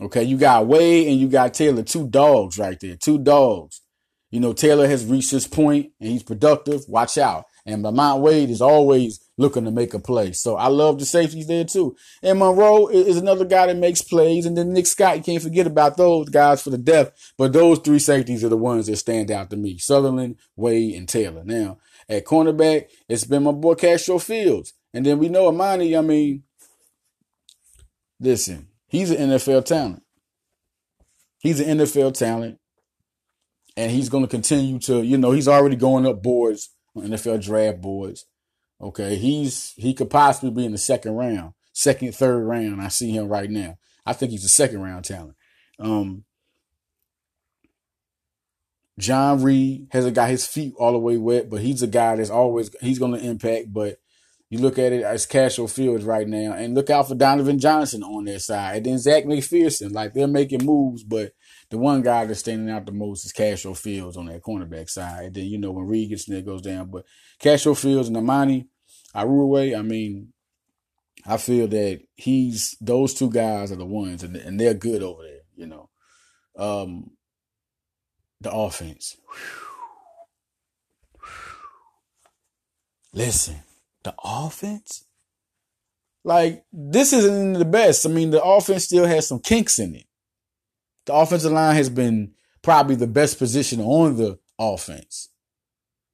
Okay, 0.00 0.22
you 0.22 0.36
got 0.36 0.66
Wade 0.66 1.08
and 1.08 1.18
you 1.18 1.28
got 1.28 1.54
Taylor, 1.54 1.82
two 1.82 2.06
dogs 2.06 2.58
right 2.58 2.78
there, 2.80 2.96
two 2.96 3.18
dogs. 3.18 3.80
You 4.30 4.40
know, 4.40 4.52
Taylor 4.52 4.86
has 4.86 5.04
reached 5.04 5.30
his 5.30 5.46
point 5.46 5.92
and 6.00 6.10
he's 6.10 6.22
productive. 6.22 6.82
Watch 6.88 7.18
out. 7.18 7.44
And 7.66 7.82
Lamont 7.82 8.22
Wade 8.22 8.48
is 8.48 8.62
always 8.62 9.20
looking 9.36 9.64
to 9.64 9.70
make 9.70 9.92
a 9.92 9.98
play. 9.98 10.32
So 10.32 10.56
I 10.56 10.68
love 10.68 10.98
the 10.98 11.04
safeties 11.04 11.46
there 11.46 11.64
too. 11.64 11.96
And 12.22 12.38
Monroe 12.38 12.86
is 12.88 13.16
another 13.16 13.44
guy 13.44 13.66
that 13.66 13.76
makes 13.76 14.02
plays. 14.02 14.46
And 14.46 14.56
then 14.56 14.72
Nick 14.72 14.86
Scott, 14.86 15.16
you 15.16 15.22
can't 15.22 15.42
forget 15.42 15.66
about 15.66 15.96
those 15.96 16.28
guys 16.28 16.62
for 16.62 16.70
the 16.70 16.78
depth. 16.78 17.32
But 17.36 17.52
those 17.52 17.78
three 17.80 17.98
safeties 17.98 18.44
are 18.44 18.48
the 18.48 18.56
ones 18.56 18.86
that 18.86 18.96
stand 18.96 19.30
out 19.30 19.50
to 19.50 19.56
me. 19.56 19.78
Sutherland, 19.78 20.36
Wade, 20.56 20.94
and 20.94 21.08
Taylor. 21.08 21.44
Now, 21.44 21.78
at 22.08 22.24
cornerback, 22.24 22.86
it's 23.08 23.24
been 23.24 23.42
my 23.42 23.52
boy 23.52 23.74
Castro 23.74 24.18
Fields. 24.18 24.72
And 24.94 25.04
then 25.04 25.18
we 25.18 25.28
know 25.28 25.48
Amani, 25.48 25.96
I 25.96 26.00
mean, 26.00 26.44
Listen, 28.20 28.68
he's 28.86 29.10
an 29.10 29.30
NFL 29.30 29.64
talent. 29.64 30.02
He's 31.38 31.58
an 31.58 31.78
NFL 31.78 32.12
talent. 32.12 32.58
And 33.80 33.90
he's 33.90 34.10
going 34.10 34.24
to 34.24 34.28
continue 34.28 34.78
to, 34.80 35.02
you 35.02 35.16
know, 35.16 35.30
he's 35.30 35.48
already 35.48 35.76
going 35.76 36.06
up 36.06 36.22
boards 36.22 36.68
NFL 36.96 37.42
draft 37.42 37.80
boards. 37.80 38.26
Okay, 38.80 39.16
he's 39.16 39.72
he 39.76 39.92
could 39.94 40.10
possibly 40.10 40.50
be 40.50 40.64
in 40.64 40.72
the 40.72 40.78
second 40.78 41.12
round, 41.12 41.52
second, 41.72 42.14
third 42.14 42.40
round. 42.40 42.80
I 42.80 42.88
see 42.88 43.10
him 43.10 43.28
right 43.28 43.50
now. 43.50 43.78
I 44.06 44.12
think 44.12 44.30
he's 44.30 44.44
a 44.44 44.48
second 44.48 44.80
round 44.80 45.04
talent. 45.04 45.36
Um, 45.78 46.24
John 48.98 49.42
Reid 49.42 49.88
hasn't 49.90 50.14
got 50.14 50.30
his 50.30 50.46
feet 50.46 50.74
all 50.78 50.92
the 50.92 50.98
way 50.98 51.16
wet, 51.16 51.50
but 51.50 51.60
he's 51.60 51.82
a 51.82 51.86
guy 51.86 52.16
that's 52.16 52.30
always 52.30 52.70
he's 52.80 52.98
going 52.98 53.12
to 53.12 53.26
impact. 53.26 53.72
But 53.72 53.98
you 54.48 54.58
look 54.58 54.78
at 54.78 54.92
it 54.92 55.02
as 55.02 55.26
Castro 55.26 55.66
Fields 55.66 56.04
right 56.04 56.26
now, 56.26 56.52
and 56.52 56.74
look 56.74 56.88
out 56.88 57.08
for 57.08 57.14
Donovan 57.14 57.58
Johnson 57.58 58.02
on 58.02 58.24
their 58.24 58.38
side, 58.38 58.78
and 58.78 58.86
then 58.86 58.98
Zech 58.98 59.24
McPhearson. 59.24 59.92
Like 59.92 60.14
they're 60.14 60.26
making 60.26 60.64
moves, 60.64 61.04
but 61.04 61.32
the 61.70 61.78
one 61.78 62.02
guy 62.02 62.24
that's 62.24 62.40
standing 62.40 62.68
out 62.68 62.84
the 62.84 62.92
most 62.92 63.24
is 63.24 63.32
Castro 63.32 63.74
Fields 63.74 64.16
on 64.16 64.26
that 64.26 64.42
cornerback 64.42 64.90
side. 64.90 65.26
And 65.26 65.34
then 65.34 65.44
you 65.44 65.58
know 65.58 65.70
when 65.70 65.86
Reid 65.86 66.10
gets 66.10 66.28
in 66.28 66.34
there, 66.34 66.42
goes 66.42 66.62
down. 66.62 66.90
But 66.90 67.04
Castro 67.38 67.74
Fields 67.74 68.08
and 68.08 68.16
Amani 68.16 68.68
Oruwariye, 69.14 69.78
I 69.78 69.82
mean, 69.82 70.32
I 71.26 71.36
feel 71.36 71.68
that 71.68 72.00
he's 72.16 72.76
those 72.80 73.14
two 73.14 73.30
guys 73.30 73.70
are 73.70 73.76
the 73.76 73.86
ones, 73.86 74.22
and, 74.22 74.36
and 74.36 74.58
they're 74.58 74.74
good 74.74 75.02
over 75.02 75.22
there. 75.22 75.40
You 75.54 75.66
know, 75.66 75.90
um, 76.56 77.10
the 78.40 78.50
offense. 78.50 79.16
Listen, 83.12 83.62
the 84.02 84.14
offense. 84.22 85.04
Like 86.24 86.64
this 86.72 87.12
isn't 87.12 87.54
the 87.54 87.64
best. 87.64 88.06
I 88.06 88.08
mean, 88.08 88.30
the 88.30 88.42
offense 88.42 88.84
still 88.84 89.06
has 89.06 89.28
some 89.28 89.40
kinks 89.40 89.78
in 89.78 89.94
it. 89.94 90.06
The 91.06 91.14
offensive 91.14 91.52
line 91.52 91.76
has 91.76 91.88
been 91.88 92.32
probably 92.62 92.94
the 92.94 93.06
best 93.06 93.38
position 93.38 93.80
on 93.80 94.16
the 94.16 94.38
offense. 94.58 95.28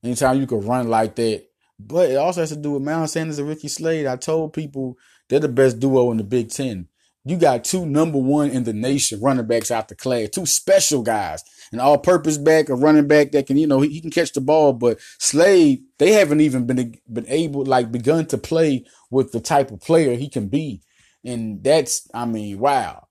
Anytime 0.04 0.40
you 0.40 0.46
can 0.46 0.60
run 0.60 0.88
like 0.88 1.16
that, 1.16 1.46
but 1.78 2.10
it 2.10 2.16
also 2.16 2.40
has 2.40 2.50
to 2.50 2.56
do 2.56 2.72
with 2.72 2.82
Miles 2.82 3.12
Sanders 3.12 3.38
and 3.38 3.48
Ricky 3.48 3.68
Slade. 3.68 4.06
I 4.06 4.16
told 4.16 4.52
people 4.52 4.96
they're 5.28 5.40
the 5.40 5.48
best 5.48 5.80
duo 5.80 6.10
in 6.10 6.16
the 6.16 6.24
Big 6.24 6.50
Ten. 6.50 6.88
You 7.24 7.36
got 7.36 7.64
two 7.64 7.84
number 7.84 8.18
one 8.18 8.50
in 8.50 8.62
the 8.62 8.72
nation 8.72 9.20
running 9.20 9.48
backs 9.48 9.72
out 9.72 9.88
the 9.88 9.96
class, 9.96 10.28
two 10.28 10.46
special 10.46 11.02
guys, 11.02 11.42
an 11.72 11.80
all 11.80 11.98
purpose 11.98 12.38
back, 12.38 12.68
a 12.68 12.74
running 12.76 13.08
back 13.08 13.32
that 13.32 13.48
can, 13.48 13.56
you 13.56 13.66
know, 13.66 13.80
he, 13.80 13.88
he, 13.88 14.00
can 14.00 14.12
catch 14.12 14.32
the 14.32 14.40
ball. 14.40 14.72
But 14.72 15.00
Slade, 15.18 15.82
they 15.98 16.12
haven't 16.12 16.40
even 16.40 16.66
been 16.66 16.94
been 17.12 17.26
able, 17.26 17.64
like, 17.64 17.90
begun 17.90 18.26
to 18.26 18.38
play 18.38 18.84
with 19.10 19.32
the 19.32 19.40
type 19.40 19.72
of 19.72 19.80
player 19.80 20.14
he 20.14 20.28
can 20.28 20.46
be. 20.46 20.82
And 21.24 21.64
that's, 21.64 22.08
I 22.14 22.26
mean, 22.26 22.60
wow. 22.60 23.05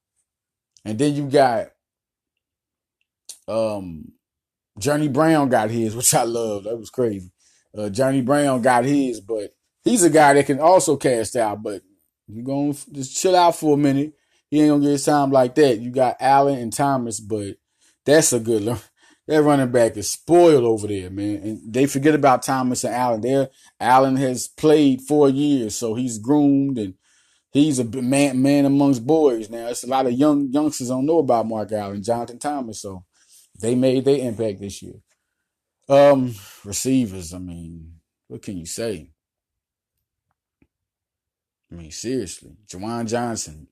And 0.86 0.98
then 1.00 1.16
you 1.16 1.28
got 1.28 1.72
um 3.48 4.12
Journey 4.78 5.08
Brown 5.08 5.50
got 5.50 5.70
his, 5.72 5.96
which 5.96 6.14
I 6.14 6.24
love. 6.24 6.66
That 6.66 6.78
was 6.78 6.90
crazy. 6.90 7.32
Uh, 7.76 7.90
Journey 7.90 8.22
Brown 8.22 8.62
got 8.62 8.86
his, 8.86 9.20
but 9.20 9.54
he's 9.84 10.04
a 10.04 10.10
guy 10.10 10.34
that 10.34 10.46
can 10.46 10.60
also 10.60 10.96
cast 10.96 11.36
out. 11.36 11.64
But 11.64 11.82
you 12.28 12.44
gonna 12.44 12.74
just 12.92 13.18
chill 13.18 13.36
out 13.36 13.56
for 13.56 13.74
a 13.76 13.78
minute. 13.78 14.14
He 14.50 14.62
ain't 14.62 14.70
gonna 14.70 14.84
get 14.84 14.92
his 14.92 15.06
time 15.06 15.32
like 15.32 15.56
that. 15.56 15.80
You 15.80 15.92
got 15.92 16.18
Allen 16.20 16.60
and 16.60 16.72
Thomas, 16.72 17.20
but 17.20 17.56
that's 18.06 18.34
a 18.34 18.40
good. 18.40 18.78
That 19.28 19.42
running 19.42 19.72
back 19.72 19.98
is 19.98 20.08
spoiled 20.08 20.66
over 20.66 20.88
there, 20.88 21.10
man. 21.10 21.38
And 21.38 21.74
they 21.74 21.88
forget 21.88 22.14
about 22.14 22.44
Thomas 22.44 22.84
and 22.84 22.94
Allen. 22.94 23.22
There, 23.22 23.50
Allen 23.80 24.18
has 24.18 24.48
played 24.48 25.02
four 25.02 25.30
years, 25.30 25.76
so 25.76 25.96
he's 25.96 26.20
groomed 26.20 26.78
and 26.78 26.94
he's 27.56 27.80
a 27.80 27.86
man 27.86 28.42
man 28.42 28.66
amongst 28.66 29.08
boys. 29.08 29.50
Now, 29.50 29.68
it's 29.68 29.84
a 29.84 29.88
lot 29.88 30.06
of 30.06 30.12
young 30.14 30.52
youngsters 30.52 30.90
don't 30.90 31.06
know 31.06 31.20
about 31.20 31.48
Mark 31.48 31.72
Allen, 31.72 32.04
Jonathan 32.04 32.38
Thomas, 32.38 32.82
so 32.82 33.06
they 33.60 33.76
made 33.76 34.06
their 34.06 34.28
impact 34.28 34.60
this 34.60 34.82
year. 34.82 34.96
Um, 35.88 36.36
receivers. 36.64 37.34
I 37.34 37.40
mean, 37.40 37.96
what 38.28 38.42
can 38.42 38.58
you 38.58 38.66
say? 38.66 39.10
I 41.72 41.76
mean, 41.76 41.92
seriously, 41.92 42.58
Juwan 42.68 43.08
Johnson 43.08 43.68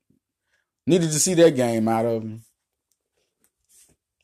needed 0.88 1.12
to 1.12 1.20
see 1.20 1.34
that 1.36 1.56
game 1.56 1.88
out 1.88 2.06
of 2.06 2.24
him. 2.24 2.44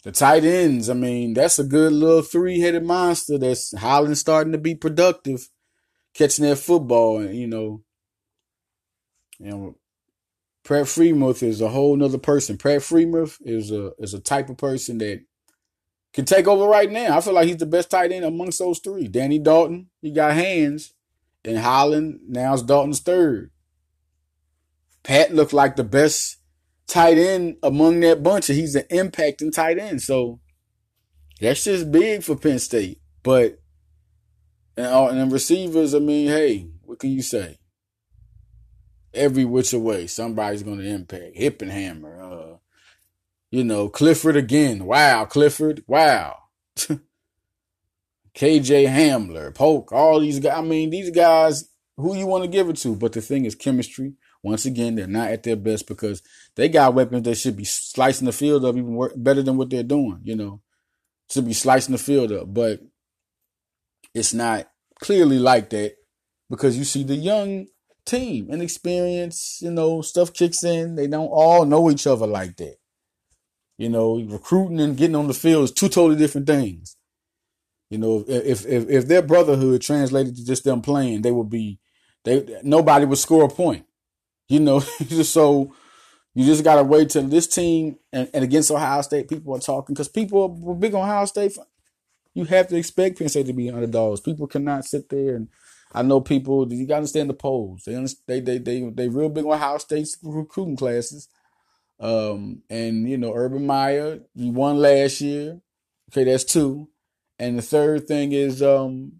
The 0.04 0.14
tight 0.14 0.46
ends. 0.46 0.90
I 0.90 0.94
mean, 0.94 1.34
that's 1.34 1.60
a 1.60 1.64
good 1.66 1.92
little 1.92 2.22
three-headed 2.22 2.84
monster. 2.84 3.38
That's 3.38 3.78
Holland 3.78 4.18
starting 4.18 4.54
to 4.54 4.58
be 4.58 4.74
productive, 4.74 5.50
catching 6.14 6.46
that 6.46 6.56
football, 6.56 7.20
and 7.20 7.36
you 7.36 7.48
know, 7.48 7.84
you 9.40 9.50
know, 9.50 9.76
Pat 10.64 10.86
Freiermuth 10.86 11.42
is 11.42 11.62
a 11.62 11.70
whole 11.70 11.96
nother 11.96 12.18
person. 12.18 12.58
Pat 12.58 12.82
Freiermuth 12.82 13.38
is 13.42 13.72
a 13.72 13.92
is 13.98 14.14
a 14.14 14.20
type 14.20 14.50
of 14.50 14.58
person 14.58 14.98
that 15.00 15.22
can 16.14 16.26
take 16.26 16.48
over 16.48 16.66
right 16.66 16.92
now. 16.92 17.18
I 17.18 17.22
feel 17.22 17.34
like 17.34 17.48
he's 17.48 17.58
the 17.58 17.66
best 17.66 17.90
tight 17.90 18.12
end 18.12 18.26
amongst 18.26 18.60
those 18.60 18.80
three. 18.80 19.08
Danny 19.08 19.40
Dalton, 19.40 19.90
he 20.02 20.12
got 20.12 20.34
hands. 20.34 20.94
And 21.46 21.58
Holland, 21.58 22.20
now 22.28 22.54
it's 22.54 22.64
Dalton's 22.64 23.00
third. 23.00 23.52
Pat 25.04 25.34
looked 25.34 25.54
like 25.54 25.78
the 25.78 25.84
best 25.84 26.38
tight 26.88 27.18
end 27.18 27.58
among 27.64 28.02
that 28.02 28.22
bunch, 28.22 28.50
and 28.50 28.60
he's 28.60 28.76
an 28.76 28.84
impacting 28.92 29.54
tight 29.54 29.80
end. 29.80 30.02
So 30.02 30.42
that's 31.40 31.64
just 31.64 31.92
big 31.92 32.24
for 32.24 32.36
Penn 32.36 32.60
State. 32.60 33.00
But 33.24 33.60
and, 34.76 34.88
uh, 34.88 35.08
and 35.08 35.32
receivers, 35.32 35.96
I 35.96 36.00
mean, 36.00 36.28
hey, 36.28 36.68
what 36.84 37.00
can 37.00 37.12
you 37.12 37.22
say? 37.22 37.60
Every 39.14 39.46
which 39.46 39.74
way, 39.74 40.08
somebody's 40.08 40.64
going 40.64 40.80
to 40.80 40.88
impact. 40.88 41.36
Hippenhammer, 41.36 42.54
uh, 42.54 42.58
you 43.52 43.64
know, 43.64 43.90
Clifford 43.90 44.36
again. 44.36 44.86
Wow, 44.86 45.26
Clifford. 45.26 45.84
Wow. 45.88 46.38
KJ 48.36 48.88
Hamler, 48.88 49.54
Polk, 49.54 49.92
all 49.92 50.20
these 50.20 50.40
guys. 50.40 50.58
I 50.58 50.62
mean, 50.62 50.92
these 50.92 51.10
guys, 51.10 51.70
who 51.98 52.16
you 52.16 52.28
want 52.28 52.44
to 52.44 52.50
give 52.50 52.70
it 52.70 52.78
to? 52.78 52.96
But 52.96 53.14
the 53.14 53.22
thing 53.22 53.46
is, 53.46 53.56
chemistry. 53.56 54.14
Once 54.42 54.66
again, 54.66 54.96
they're 54.96 55.08
not 55.08 55.30
at 55.30 55.44
their 55.44 55.58
best 55.58 55.88
because 55.88 56.22
they 56.56 56.70
got 56.70 56.94
weapons 56.94 57.24
that 57.24 57.36
should 57.36 57.58
be 57.58 57.66
slicing 57.66 58.26
the 58.26 58.32
field 58.32 58.64
up 58.64 58.76
even 58.76 58.96
work, 58.96 59.12
better 59.18 59.44
than 59.44 59.58
what 59.58 59.70
they're 59.70 59.84
doing. 59.84 60.22
You 60.24 60.36
know, 60.38 60.62
should 61.30 61.46
be 61.46 61.54
slicing 61.54 61.92
the 61.92 61.98
field 61.98 62.32
up, 62.32 62.54
but 62.54 62.80
it's 64.14 64.34
not 64.34 64.70
clearly 65.02 65.40
like 65.40 65.70
that 65.72 65.96
because 66.50 66.78
you 66.78 66.86
see 66.86 67.04
the 67.04 67.16
young 67.16 67.68
team, 68.10 68.50
inexperience, 68.50 69.60
you 69.62 69.72
know, 69.72 70.02
stuff 70.02 70.34
kicks 70.34 70.64
in. 70.64 70.96
They 70.96 71.08
don't 71.08 71.28
all 71.28 71.66
know 71.66 71.90
each 71.90 72.08
other 72.08 72.28
like 72.28 72.58
that. 72.58 72.78
You 73.78 73.90
know, 73.90 74.20
recruiting 74.20 74.80
and 74.80 74.98
getting 74.98 75.16
on 75.16 75.28
the 75.28 75.34
field 75.34 75.64
is 75.66 75.72
two 75.72 75.88
totally 75.88 76.18
different 76.18 76.48
things. 76.48 76.98
You 77.90 77.98
know, 77.98 78.24
if 78.28 78.66
if 78.66 78.90
if 78.90 79.08
their 79.08 79.22
brotherhood 79.22 79.82
translated 79.82 80.36
to 80.36 80.46
just 80.46 80.64
them 80.64 80.82
playing, 80.82 81.22
they 81.22 81.32
would 81.32 81.50
be 81.50 81.80
they 82.24 82.60
nobody 82.64 83.06
would 83.06 83.18
score 83.18 83.46
a 83.46 83.50
point. 83.50 83.86
You 84.48 84.60
know, 84.60 84.80
so 85.24 85.74
you 86.36 86.46
just 86.46 86.64
gotta 86.64 86.84
wait 86.84 87.10
till 87.10 87.24
this 87.24 87.48
team 87.48 87.98
and, 88.14 88.30
and 88.34 88.44
against 88.44 88.70
Ohio 88.70 89.02
State, 89.02 89.30
people 89.30 89.56
are 89.56 89.60
talking 89.60 89.94
because 89.94 90.10
people 90.10 90.50
were 90.50 90.76
big 90.76 90.94
on 90.94 91.02
Ohio 91.02 91.26
State. 91.26 91.58
You 92.34 92.46
have 92.46 92.68
to 92.68 92.78
expect 92.78 93.18
Penn 93.18 93.30
State 93.30 93.48
to 93.48 93.54
be 93.54 93.72
underdogs. 93.72 94.22
People 94.22 94.48
cannot 94.48 94.86
sit 94.86 95.10
there 95.10 95.36
and 95.36 95.48
I 95.92 96.04
know 96.04 96.22
people. 96.22 96.72
You 96.72 96.86
got 96.86 96.96
to 96.96 96.98
understand 96.98 97.30
the 97.30 97.34
polls. 97.34 97.84
They 97.86 97.96
they 98.28 98.40
they 98.40 98.58
they 98.58 98.90
they 98.90 99.08
real 99.08 99.30
big 99.30 99.46
on 99.46 99.54
Ohio 99.54 99.78
State's 99.80 100.18
recruiting 100.22 100.78
classes. 100.78 101.28
Um, 102.00 102.62
and 102.70 103.10
you 103.10 103.18
know, 103.18 103.34
Urban 103.34 103.66
Meyer, 103.66 104.20
he 104.36 104.52
won 104.52 104.78
last 104.78 105.20
year. 105.22 105.60
Okay, 106.12 106.24
that's 106.24 106.44
two. 106.44 106.90
And 107.38 107.58
the 107.58 107.62
third 107.62 108.08
thing 108.08 108.32
is 108.32 108.62
um 108.62 109.14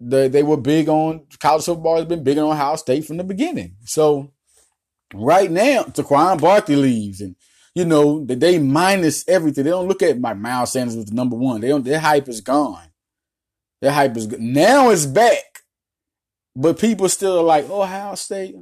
they 0.00 0.28
they 0.28 0.42
were 0.42 0.56
big 0.56 0.88
on 0.88 1.26
college 1.38 1.64
football 1.64 1.96
has 1.96 2.06
been 2.06 2.24
big 2.24 2.38
on 2.38 2.50
Ohio 2.50 2.76
State 2.76 3.04
from 3.04 3.18
the 3.18 3.24
beginning. 3.24 3.76
So 3.84 4.32
right 5.14 5.50
now, 5.50 5.84
Saquon 5.84 6.40
Barkley 6.40 6.76
leaves 6.76 7.20
and 7.20 7.36
you 7.74 7.86
know, 7.86 8.22
they 8.24 8.58
minus 8.58 9.26
everything. 9.26 9.64
They 9.64 9.70
don't 9.70 9.88
look 9.88 10.02
at 10.02 10.20
my 10.20 10.34
Miles 10.34 10.72
Sanders 10.72 10.96
was 10.96 11.06
the 11.06 11.14
number 11.14 11.36
one. 11.36 11.60
They 11.60 11.68
don't 11.68 11.84
their 11.84 12.00
hype 12.00 12.28
is 12.28 12.40
gone. 12.40 12.91
Their 13.82 13.92
hype 13.92 14.16
is 14.16 14.26
good. 14.26 14.40
Now 14.40 14.88
it's 14.88 15.04
back. 15.04 15.44
But 16.56 16.78
people 16.78 17.10
still 17.10 17.38
are 17.38 17.44
like, 17.44 17.66
oh, 17.68 17.82
Ohio 17.82 18.14
State 18.14 18.54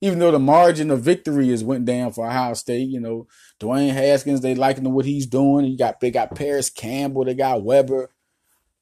even 0.00 0.18
though 0.18 0.30
the 0.30 0.38
margin 0.38 0.90
of 0.90 1.00
victory 1.00 1.50
is 1.50 1.64
went 1.64 1.84
down 1.84 2.12
for 2.12 2.26
Ohio 2.26 2.54
State, 2.54 2.88
you 2.88 3.00
know, 3.00 3.26
Dwayne 3.60 3.92
Haskins, 3.92 4.40
they 4.40 4.54
liking 4.54 4.90
what 4.92 5.06
he's 5.06 5.26
doing. 5.26 5.64
You 5.64 5.78
got 5.78 6.00
they 6.00 6.10
got 6.10 6.34
Parris 6.34 6.70
Campbell, 6.70 7.24
they 7.24 7.34
got 7.34 7.62
Weber. 7.62 8.10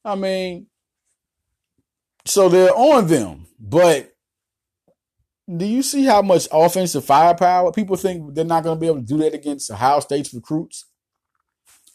I 0.03 0.15
mean, 0.15 0.67
so 2.25 2.49
they're 2.49 2.75
on 2.75 3.07
them. 3.07 3.47
But 3.59 4.13
do 5.53 5.65
you 5.65 5.81
see 5.83 6.03
how 6.03 6.21
much 6.21 6.47
offensive 6.51 7.05
firepower 7.05 7.71
people 7.71 7.95
think 7.95 8.33
they're 8.33 8.43
not 8.43 8.63
going 8.63 8.75
to 8.75 8.79
be 8.79 8.87
able 8.87 8.99
to 8.99 9.05
do 9.05 9.17
that 9.19 9.33
against 9.33 9.71
Ohio 9.71 10.01
State's 10.01 10.33
recruits? 10.33 10.85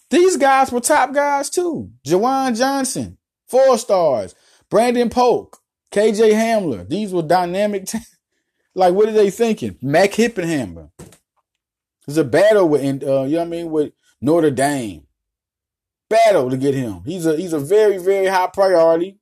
These 0.09 0.39
guys 0.39 0.73
were 0.73 0.81
top 0.81 1.13
guys 1.13 1.51
too. 1.51 1.91
Juwan 2.07 2.57
Johnson, 2.57 3.19
four 3.51 3.79
stars. 3.79 4.35
Brandon 4.71 5.11
Polk, 5.11 5.59
KJ 5.93 6.33
Hamler. 6.33 6.89
These 6.89 7.13
were 7.13 7.23
dynamic. 7.23 7.87
T- 7.87 7.99
like, 8.75 8.95
what 8.95 9.09
are 9.09 9.13
they 9.13 9.31
thinking? 9.31 9.77
Mac 9.83 10.13
Hippenhammer. 10.13 10.91
There's 12.07 12.19
a 12.19 12.25
battle 12.25 12.69
with, 12.69 12.83
uh, 12.83 12.87
you 12.87 13.03
know 13.03 13.23
what 13.25 13.41
I 13.41 13.45
mean, 13.45 13.71
with 13.71 13.93
Notre 14.21 14.51
Dame. 14.51 15.07
Battle 16.09 16.51
to 16.51 16.57
get 16.57 16.75
him. 16.75 17.03
He's 17.05 17.25
a 17.25 17.37
he's 17.37 17.53
a 17.53 17.61
very 17.61 17.97
very 17.97 18.27
high 18.27 18.49
priority 18.49 19.21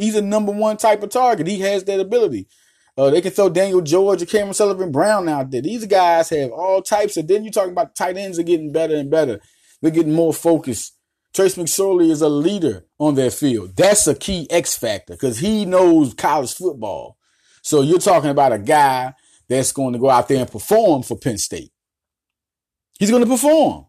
He's 0.00 0.16
a 0.16 0.22
number 0.22 0.50
one 0.50 0.78
type 0.78 1.02
of 1.02 1.10
target. 1.10 1.46
He 1.46 1.60
has 1.60 1.84
that 1.84 2.00
ability. 2.00 2.48
Uh, 2.96 3.10
they 3.10 3.20
can 3.20 3.32
throw 3.32 3.50
Daniel 3.50 3.82
George 3.82 4.22
or 4.22 4.26
Cameron 4.26 4.54
Sullivan 4.54 4.90
Brown 4.90 5.28
out 5.28 5.50
there. 5.50 5.60
These 5.60 5.84
guys 5.84 6.30
have 6.30 6.52
all 6.52 6.80
types 6.80 7.18
of. 7.18 7.28
Then 7.28 7.44
you're 7.44 7.52
talking 7.52 7.72
about 7.72 7.94
tight 7.94 8.16
ends 8.16 8.38
are 8.38 8.42
getting 8.42 8.72
better 8.72 8.96
and 8.96 9.10
better. 9.10 9.40
They're 9.82 9.90
getting 9.90 10.14
more 10.14 10.32
focused. 10.32 10.96
Trace 11.32 11.54
McSorley 11.54 12.10
is 12.10 12.22
a 12.22 12.28
leader 12.28 12.86
on 12.98 13.14
their 13.14 13.30
field. 13.30 13.76
That's 13.76 14.06
a 14.06 14.14
key 14.14 14.48
X 14.50 14.76
factor 14.76 15.14
because 15.14 15.38
he 15.38 15.64
knows 15.64 16.14
college 16.14 16.54
football. 16.54 17.18
So 17.62 17.82
you're 17.82 17.98
talking 17.98 18.30
about 18.30 18.52
a 18.52 18.58
guy 18.58 19.14
that's 19.48 19.72
going 19.72 19.92
to 19.92 19.98
go 19.98 20.10
out 20.10 20.28
there 20.28 20.40
and 20.40 20.50
perform 20.50 21.02
for 21.02 21.16
Penn 21.16 21.38
State. 21.38 21.72
He's 22.98 23.10
going 23.10 23.22
to 23.22 23.28
perform. 23.28 23.86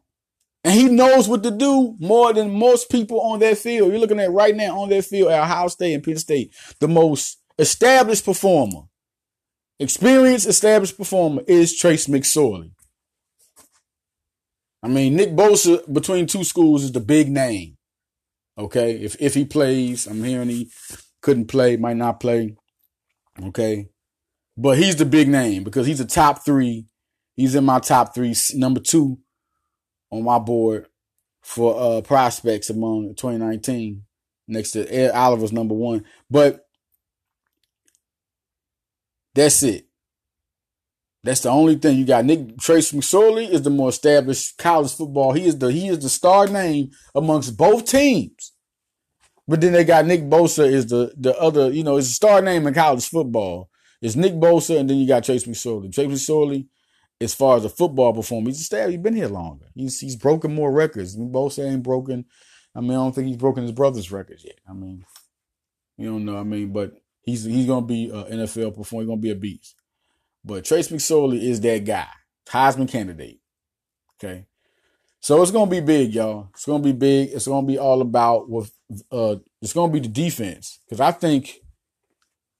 And 0.63 0.73
he 0.73 0.85
knows 0.85 1.27
what 1.27 1.41
to 1.43 1.51
do 1.51 1.95
more 1.99 2.33
than 2.33 2.51
most 2.51 2.91
people 2.91 3.19
on 3.21 3.39
that 3.39 3.57
field. 3.57 3.91
You're 3.91 3.99
looking 3.99 4.19
at 4.19 4.31
right 4.31 4.55
now 4.55 4.79
on 4.79 4.89
that 4.89 5.05
field 5.05 5.31
at 5.31 5.41
Ohio 5.41 5.67
State 5.69 5.93
and 5.93 6.03
Penn 6.03 6.17
State, 6.17 6.53
the 6.79 6.87
most 6.87 7.41
established 7.57 8.25
performer, 8.25 8.83
experienced 9.79 10.47
established 10.47 10.97
performer 10.97 11.41
is 11.47 11.75
Trace 11.75 12.07
McSorley. 12.07 12.71
I 14.83 14.87
mean, 14.87 15.15
Nick 15.15 15.31
Bosa 15.31 15.91
between 15.91 16.25
two 16.25 16.43
schools 16.43 16.83
is 16.83 16.91
the 16.91 16.99
big 16.99 17.29
name. 17.29 17.77
Okay, 18.57 18.93
if 18.93 19.15
if 19.19 19.33
he 19.33 19.45
plays, 19.45 20.07
I'm 20.07 20.23
hearing 20.23 20.49
he 20.49 20.71
couldn't 21.21 21.47
play, 21.47 21.77
might 21.77 21.97
not 21.97 22.19
play. 22.19 22.55
Okay, 23.43 23.89
but 24.57 24.77
he's 24.77 24.95
the 24.95 25.05
big 25.05 25.29
name 25.29 25.63
because 25.63 25.87
he's 25.87 25.99
a 25.99 26.05
top 26.05 26.43
three. 26.43 26.87
He's 27.35 27.55
in 27.55 27.63
my 27.63 27.79
top 27.79 28.13
three, 28.13 28.35
number 28.55 28.79
two 28.79 29.19
on 30.11 30.23
my 30.23 30.39
board 30.39 30.87
for 31.41 31.75
uh 31.97 32.01
prospects 32.01 32.69
among 32.69 33.15
2019 33.15 34.03
next 34.47 34.71
to 34.71 34.85
Ed 34.93 35.11
Oliver's 35.11 35.53
number 35.53 35.73
one. 35.73 36.03
But 36.29 36.67
that's 39.33 39.63
it. 39.63 39.87
That's 41.23 41.41
the 41.41 41.49
only 41.49 41.75
thing 41.75 41.97
you 41.97 42.05
got. 42.05 42.25
Nick 42.25 42.57
Trace 42.57 42.91
McSorley 42.91 43.47
is 43.47 43.61
the 43.61 43.69
more 43.69 43.89
established 43.89 44.57
college 44.57 44.93
football. 44.93 45.33
He 45.33 45.45
is 45.45 45.57
the 45.57 45.71
he 45.71 45.87
is 45.87 45.99
the 45.99 46.09
star 46.09 46.47
name 46.47 46.91
amongst 47.13 47.57
both 47.57 47.85
teams. 47.85 48.53
But 49.47 49.61
then 49.61 49.73
they 49.73 49.83
got 49.83 50.05
Nick 50.05 50.21
Bosa 50.23 50.65
is 50.65 50.87
the 50.87 51.13
the 51.15 51.37
other, 51.37 51.71
you 51.71 51.83
know, 51.83 51.97
is 51.97 52.09
a 52.09 52.13
star 52.13 52.41
name 52.41 52.65
in 52.65 52.73
college 52.73 53.07
football. 53.07 53.69
It's 54.01 54.15
Nick 54.15 54.33
Bosa, 54.33 54.79
and 54.79 54.89
then 54.89 54.97
you 54.97 55.07
got 55.07 55.23
Trace 55.23 55.45
McSorley. 55.45 55.93
Trace 55.93 56.07
McSorley, 56.07 56.67
as 57.19 57.35
far 57.35 57.57
as 57.57 57.65
a 57.65 57.69
football 57.69 58.13
performance, 58.13 58.57
he's 58.57 58.63
established. 58.63 58.91
He's 58.91 59.03
been 59.03 59.15
here 59.15 59.27
longer. 59.27 59.67
He's 59.75 59.99
he's 59.99 60.15
broken 60.15 60.55
more 60.55 60.71
records. 60.71 61.15
Nick 61.15 61.31
Bosa 61.31 61.69
ain't 61.69 61.83
broken. 61.83 62.25
I 62.73 62.81
mean, 62.81 62.91
I 62.91 62.95
don't 62.95 63.13
think 63.13 63.27
he's 63.27 63.37
broken 63.37 63.63
his 63.63 63.73
brother's 63.73 64.11
records 64.11 64.43
yet. 64.43 64.59
I 64.67 64.73
mean, 64.73 65.05
you 65.97 66.07
don't 66.07 66.25
know. 66.25 66.37
I 66.37 66.43
mean, 66.43 66.73
but 66.73 66.93
he's 67.21 67.43
he's 67.43 67.67
gonna 67.67 67.85
be 67.85 68.09
an 68.09 68.39
NFL 68.39 68.75
performer. 68.75 69.03
He's 69.03 69.09
gonna 69.09 69.21
be 69.21 69.31
a 69.31 69.35
beast. 69.35 69.80
But 70.43 70.65
Trace 70.65 70.89
McSorley 70.89 71.41
is 71.41 71.61
that 71.61 71.85
guy, 71.85 72.07
Heisman 72.49 72.89
candidate. 72.89 73.39
Okay. 74.23 74.45
So 75.19 75.41
it's 75.41 75.51
gonna 75.51 75.69
be 75.69 75.81
big, 75.81 76.15
y'all. 76.15 76.49
It's 76.53 76.65
gonna 76.65 76.83
be 76.83 76.93
big. 76.93 77.29
It's 77.31 77.47
gonna 77.47 77.67
be 77.67 77.77
all 77.77 78.01
about 78.01 78.49
with 78.49 78.71
uh 79.11 79.35
it's 79.61 79.73
gonna 79.73 79.93
be 79.93 79.99
the 79.99 80.07
defense. 80.07 80.79
Because 80.85 80.99
I 80.99 81.11
think 81.11 81.59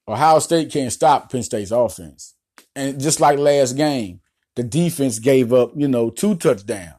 Ohio 0.08 0.40
State 0.40 0.72
can't 0.72 0.94
stop 0.94 1.32
Penn 1.32 1.44
State's 1.44 1.72
offense. 1.72 2.36
And 2.76 3.00
just 3.00 3.20
like 3.20 3.40
last 3.40 3.74
game, 3.74 4.22
the 4.56 4.64
defense 4.64 5.20
gave 5.20 5.52
up, 5.54 5.72
you 5.76 5.88
know, 5.88 6.10
two 6.10 6.36
touchdowns. 6.36 6.96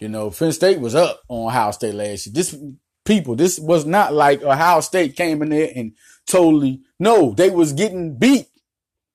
You 0.00 0.08
know, 0.08 0.30
Penn 0.30 0.52
State 0.52 0.80
was 0.80 0.94
up 0.94 1.20
on 1.28 1.48
Ohio 1.48 1.72
State 1.72 1.94
last 1.94 2.26
year. 2.26 2.32
This 2.34 2.56
people, 3.04 3.34
this 3.34 3.58
was 3.58 3.84
not 3.84 4.14
like 4.14 4.42
Ohio 4.42 4.80
State 4.80 5.16
came 5.16 5.42
in 5.42 5.48
there 5.48 5.70
and 5.74 5.92
totally 6.26 6.82
no, 7.00 7.32
they 7.32 7.50
was 7.50 7.72
getting 7.72 8.16
beat 8.16 8.46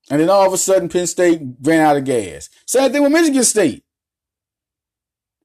and 0.09 0.19
then 0.19 0.29
all 0.29 0.45
of 0.45 0.53
a 0.53 0.57
sudden, 0.57 0.89
Penn 0.89 1.07
State 1.07 1.41
ran 1.61 1.81
out 1.81 1.97
of 1.97 2.05
gas. 2.05 2.49
Same 2.65 2.91
thing 2.91 3.03
with 3.03 3.11
Michigan 3.11 3.43
State. 3.43 3.83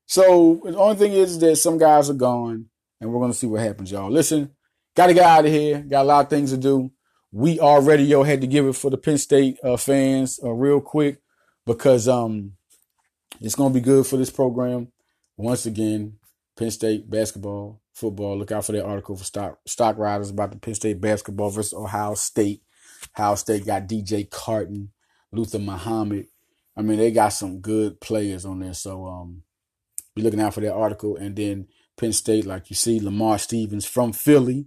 So 0.06 0.62
the 0.64 0.76
only 0.76 0.96
thing 0.96 1.12
is 1.12 1.38
that 1.38 1.56
some 1.56 1.78
guys 1.78 2.11
are 2.11 2.14
gone, 2.14 2.66
and 3.00 3.12
we're 3.12 3.20
going 3.20 3.32
to 3.32 3.37
see 3.37 3.46
what 3.46 3.61
happens, 3.61 3.90
y'all. 3.90 4.11
Listen, 4.11 4.50
got 4.96 5.09
to 5.09 5.14
get 5.14 5.24
out 5.24 5.44
of 5.44 5.52
here. 5.52 5.80
Got 5.80 6.02
a 6.02 6.04
lot 6.04 6.24
of 6.24 6.30
things 6.30 6.50
to 6.50 6.56
do. 6.56 6.90
We 7.30 7.61
are 7.61 7.82
radio 7.82 8.22
had 8.22 8.40
to 8.40 8.46
give 8.46 8.66
it 8.66 8.72
for 8.74 8.90
the 8.90 8.96
Penn 8.96 9.18
State 9.18 9.59
uh, 9.62 9.76
fans 9.76 10.40
uh, 10.42 10.50
real 10.50 10.80
quick 10.80 11.20
because 11.66 12.09
um 12.09 12.52
it's 13.40 13.54
going 13.54 13.72
to 13.72 13.78
be 13.78 13.85
good 13.85 14.06
for 14.06 14.16
this 14.16 14.30
program. 14.30 14.88
Once 15.37 15.66
again, 15.66 16.14
Penn 16.56 16.70
State 16.70 17.09
basketball, 17.09 17.82
football. 17.92 18.38
Look 18.38 18.50
out 18.50 18.64
for 18.64 18.72
that 18.72 18.85
article 18.85 19.14
for 19.16 19.24
stock 19.24 19.59
stock 19.66 19.98
riders 19.98 20.30
about 20.30 20.50
the 20.50 20.59
Penn 20.59 20.74
State 20.74 21.00
basketball 21.00 21.50
versus 21.50 21.74
Ohio 21.74 22.14
State. 22.14 22.62
Ohio 23.16 23.34
State 23.34 23.66
got 23.66 23.88
DJ 23.88 24.28
Carton, 24.28 24.92
Luther 25.32 25.58
Muhammad. 25.58 26.26
I 26.76 26.82
mean, 26.82 26.98
they 26.98 27.11
got 27.11 27.30
some 27.30 27.61
good 27.61 28.00
players 28.00 28.44
on 28.44 28.61
there. 28.61 28.74
So 28.74 29.06
um, 29.06 29.42
be 30.14 30.22
looking 30.22 30.40
out 30.40 30.54
for 30.54 30.61
that 30.61 30.74
article. 30.74 31.16
And 31.16 31.34
then 31.34 31.68
Penn 31.96 32.12
State, 32.12 32.46
like 32.46 32.70
you 32.70 32.76
see, 32.76 33.00
Lamar 33.00 33.38
Stevens 33.38 33.87
from 33.87 34.12
Philly. 34.12 34.66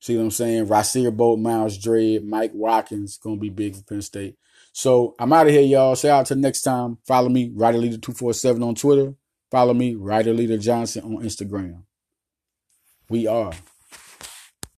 See 0.00 0.16
what 0.16 0.22
I'm 0.22 0.30
saying? 0.30 0.66
Rasir 0.66 1.14
Bolt, 1.14 1.40
Myles 1.40 1.76
Dread, 1.76 2.24
Mike 2.24 2.52
Watkins, 2.54 3.18
gonna 3.18 3.36
be 3.36 3.50
big 3.50 3.74
for 3.74 3.82
Penn 3.82 4.02
State. 4.02 4.36
So 4.72 5.14
I'm 5.18 5.32
out 5.32 5.48
of 5.48 5.52
here, 5.52 5.62
y'all. 5.62 5.96
Say 5.96 6.08
out 6.08 6.26
to 6.26 6.36
next 6.36 6.62
time. 6.62 6.98
Follow 7.06 7.28
me, 7.28 7.50
Rider 7.52 7.78
Leader 7.78 7.98
247 7.98 8.62
on 8.62 8.74
Twitter. 8.76 9.14
Follow 9.50 9.74
me, 9.74 9.94
Rider 9.96 10.32
Leader 10.32 10.58
Johnson 10.58 11.02
on 11.04 11.24
Instagram. 11.24 11.82
We 13.10 13.26
are 13.26 13.52